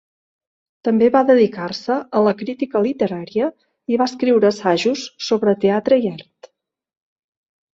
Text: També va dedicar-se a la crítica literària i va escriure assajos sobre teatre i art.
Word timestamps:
També 0.87 1.09
va 1.15 1.19
dedicar-se 1.27 1.97
a 2.19 2.21
la 2.27 2.33
crítica 2.39 2.81
literària 2.87 3.51
i 3.95 4.01
va 4.03 4.09
escriure 4.13 4.51
assajos 4.51 5.05
sobre 5.29 5.55
teatre 5.67 6.01
i 6.07 6.11
art. 6.15 6.53